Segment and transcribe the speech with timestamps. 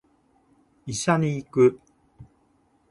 [0.87, 1.79] 医者に行く